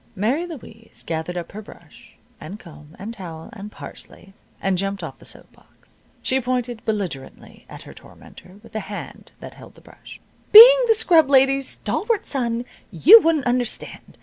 [0.15, 5.19] Mary Louise gathered up her brush, and comb, and towel, and parsley, and jumped off
[5.19, 6.01] the soap box.
[6.23, 10.19] She pointed belligerently at her tormentor with the hand that held the brush.
[10.51, 14.17] "Being the scrub lady's stalwart son, you wouldn't understand.